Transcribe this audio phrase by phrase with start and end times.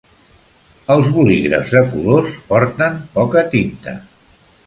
[0.93, 3.97] Els boligrafs de colors porten poca tinta